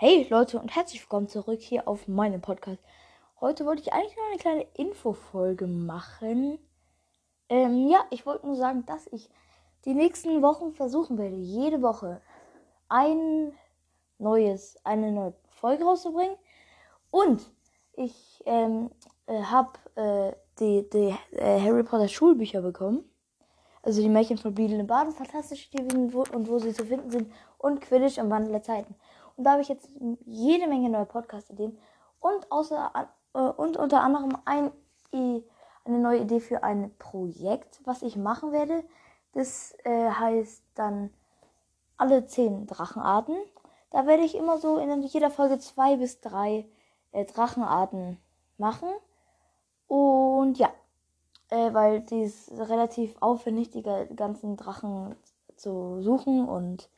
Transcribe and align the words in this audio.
Hey 0.00 0.28
Leute 0.30 0.60
und 0.60 0.76
herzlich 0.76 1.02
willkommen 1.02 1.26
zurück 1.26 1.60
hier 1.60 1.88
auf 1.88 2.06
meinem 2.06 2.40
Podcast. 2.40 2.78
Heute 3.40 3.66
wollte 3.66 3.82
ich 3.82 3.92
eigentlich 3.92 4.14
nur 4.14 4.26
eine 4.26 4.38
kleine 4.38 4.66
Infofolge 4.74 5.66
machen. 5.66 6.60
Ähm, 7.48 7.88
ja, 7.88 8.04
ich 8.10 8.24
wollte 8.24 8.46
nur 8.46 8.54
sagen, 8.54 8.86
dass 8.86 9.08
ich 9.08 9.28
die 9.86 9.94
nächsten 9.94 10.40
Wochen 10.40 10.72
versuchen 10.72 11.18
werde, 11.18 11.34
jede 11.34 11.82
Woche 11.82 12.20
ein 12.88 13.52
neues, 14.18 14.76
eine 14.84 15.10
neue 15.10 15.34
Folge 15.48 15.82
rauszubringen. 15.82 16.36
Und 17.10 17.50
ich 17.94 18.40
ähm, 18.46 18.92
äh, 19.26 19.42
habe 19.42 19.72
äh, 19.96 20.32
die, 20.60 20.88
die 20.90 21.12
äh, 21.36 21.60
Harry 21.60 21.82
Potter 21.82 22.06
Schulbücher 22.06 22.62
bekommen. 22.62 23.02
Also 23.82 24.00
die 24.00 24.08
Märchen 24.08 24.38
von 24.38 24.54
Beadle 24.54 24.84
Baden, 24.84 25.10
fantastische 25.10 25.70
Tierwesen 25.70 26.14
und 26.14 26.48
wo 26.48 26.60
sie 26.60 26.72
zu 26.72 26.84
finden 26.84 27.10
sind 27.10 27.32
und 27.58 27.80
Quidditch 27.80 28.20
am 28.20 28.30
Wandel 28.30 28.52
der 28.52 28.62
Zeiten. 28.62 28.94
Und 29.38 29.44
da 29.44 29.52
habe 29.52 29.62
ich 29.62 29.68
jetzt 29.68 29.88
jede 30.26 30.66
Menge 30.66 30.90
neue 30.90 31.06
Podcast-Ideen 31.06 31.78
und 32.18 32.50
außer 32.50 32.92
äh, 33.34 33.38
und 33.38 33.76
unter 33.76 34.00
anderem 34.02 34.36
ein, 34.44 34.72
eine 35.12 35.98
neue 35.98 36.18
Idee 36.18 36.40
für 36.40 36.64
ein 36.64 36.92
Projekt, 36.98 37.80
was 37.84 38.02
ich 38.02 38.16
machen 38.16 38.50
werde. 38.50 38.82
Das 39.34 39.76
äh, 39.84 40.10
heißt 40.10 40.64
dann 40.74 41.10
alle 41.96 42.26
zehn 42.26 42.66
Drachenarten. 42.66 43.36
Da 43.90 44.08
werde 44.08 44.24
ich 44.24 44.34
immer 44.34 44.58
so 44.58 44.76
in 44.78 45.02
jeder 45.04 45.30
Folge 45.30 45.60
zwei 45.60 45.96
bis 45.96 46.20
drei 46.20 46.68
äh, 47.12 47.24
Drachenarten 47.24 48.18
machen. 48.56 48.88
Und 49.86 50.58
ja, 50.58 50.70
äh, 51.50 51.72
weil 51.72 52.00
die 52.00 52.22
ist 52.22 52.50
relativ 52.50 53.14
aufwendig, 53.20 53.70
die 53.70 53.82
ganzen 53.82 54.56
Drachen 54.56 55.14
zu 55.54 56.02
suchen 56.02 56.48
und 56.48 56.90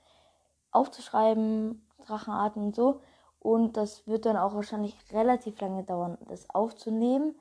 aufzuschreiben, 0.71 1.87
Drachenarten 2.01 2.63
und 2.63 2.77
so. 2.77 3.01
Und 3.39 3.77
das 3.77 4.07
wird 4.07 4.27
dann 4.27 4.37
auch 4.37 4.55
wahrscheinlich 4.55 4.95
relativ 5.13 5.61
lange 5.61 5.85
dauern, 5.85 6.19
das 6.29 6.51
aufzunehmen. 6.51 7.35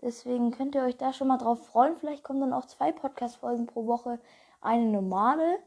Deswegen 0.00 0.50
könnt 0.52 0.74
ihr 0.74 0.82
euch 0.82 0.96
da 0.96 1.12
schon 1.12 1.28
mal 1.28 1.38
drauf 1.38 1.66
freuen. 1.66 1.96
Vielleicht 1.96 2.24
kommen 2.24 2.40
dann 2.40 2.52
auch 2.52 2.66
zwei 2.66 2.92
Podcast-Folgen 2.92 3.66
pro 3.66 3.86
Woche. 3.86 4.20
Eine 4.60 4.86
normale, 4.86 5.58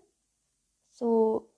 so 0.90 1.50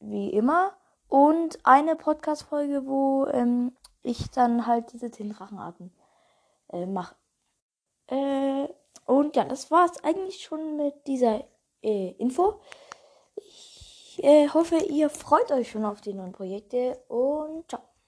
wie 0.00 0.30
immer. 0.30 0.72
Und 1.08 1.58
eine 1.64 1.94
Podcast-Folge, 1.96 2.86
wo 2.86 3.26
ähm, 3.26 3.76
ich 4.02 4.30
dann 4.30 4.66
halt 4.66 4.92
diese 4.92 5.10
zehn 5.10 5.30
Drachenarten 5.30 5.92
äh, 6.70 6.86
mache. 6.86 7.14
Äh, 8.08 8.68
und 9.06 9.36
ja, 9.36 9.44
das 9.44 9.70
war 9.70 9.84
es 9.84 10.02
eigentlich 10.02 10.42
schon 10.42 10.76
mit 10.76 11.06
dieser 11.06 11.44
äh, 11.82 12.10
Info. 12.12 12.60
Ich 14.16 14.22
äh, 14.22 14.48
hoffe, 14.48 14.76
ihr 14.76 15.10
freut 15.10 15.50
euch 15.50 15.72
schon 15.72 15.84
auf 15.84 16.00
die 16.00 16.14
neuen 16.14 16.30
Projekte 16.30 17.00
und 17.08 17.68
ciao. 17.68 17.93